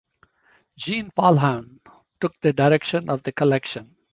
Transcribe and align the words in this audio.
Jean 0.77 1.11
Paulhan 1.15 1.77
took 2.19 2.33
the 2.39 2.51
direction 2.51 3.07
of 3.07 3.21
the 3.21 3.31
collection. 3.31 3.95